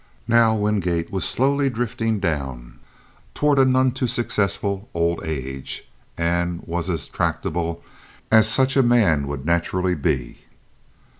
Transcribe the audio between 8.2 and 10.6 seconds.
as such a man would naturally be.